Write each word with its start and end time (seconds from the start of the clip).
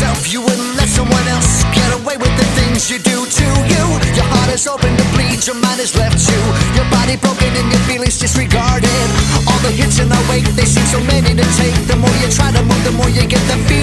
yourself, 0.00 0.32
you 0.32 0.40
wouldn't 0.40 0.76
let 0.76 0.88
someone 0.88 1.26
else 1.28 1.62
get 1.76 1.90
away 1.92 2.16
with 2.16 2.32
the 2.40 2.48
things 2.56 2.90
you 2.90 2.98
do 2.98 3.26
to 3.26 3.46
you. 3.68 3.84
Your 4.16 4.28
heart 4.32 4.48
is 4.52 4.66
open 4.66 4.96
to 4.96 5.04
bleed, 5.12 5.44
your 5.46 5.56
mind 5.56 5.80
is 5.80 5.94
left 5.96 6.16
to 6.26 6.36
your 6.74 6.88
body 6.90 7.16
broken 7.16 7.52
and 7.52 7.68
your 7.68 7.84
feelings 7.84 8.18
disregarded. 8.18 9.06
All 9.46 9.60
the 9.60 9.70
hits 9.70 9.98
in 9.98 10.08
the 10.08 10.20
wake, 10.30 10.48
they 10.56 10.64
seem 10.64 10.86
so 10.86 11.00
many 11.04 11.34
to 11.36 11.46
take. 11.60 11.76
The 11.86 11.96
more 11.96 12.14
you 12.22 12.28
try 12.32 12.50
to 12.52 12.62
move, 12.62 12.82
the 12.84 12.92
more 12.92 13.10
you 13.10 13.26
get 13.26 13.44
the 13.48 13.58
feeling. 13.68 13.79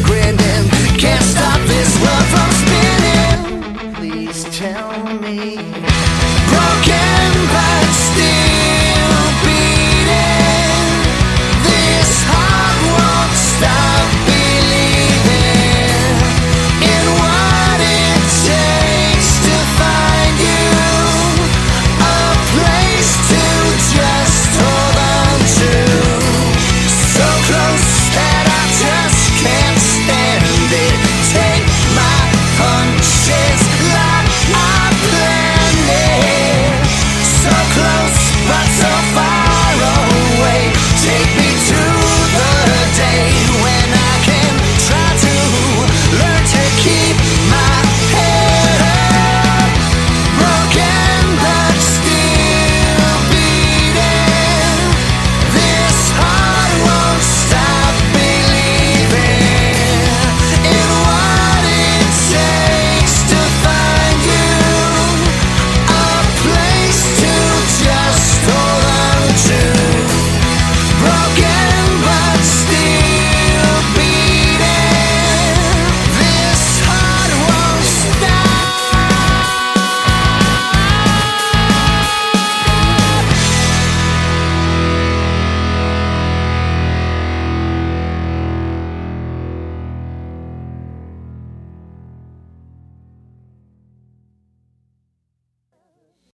great. 0.00 0.21